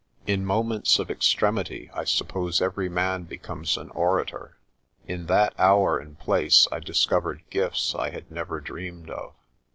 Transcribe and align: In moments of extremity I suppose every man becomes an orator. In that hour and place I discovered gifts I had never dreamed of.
In 0.25 0.43
moments 0.43 0.97
of 0.97 1.11
extremity 1.11 1.91
I 1.93 2.05
suppose 2.05 2.59
every 2.59 2.89
man 2.89 3.25
becomes 3.25 3.77
an 3.77 3.91
orator. 3.91 4.57
In 5.05 5.27
that 5.27 5.53
hour 5.59 5.99
and 5.99 6.17
place 6.17 6.67
I 6.71 6.79
discovered 6.79 7.43
gifts 7.51 7.93
I 7.93 8.09
had 8.09 8.31
never 8.31 8.59
dreamed 8.59 9.11
of. 9.11 9.33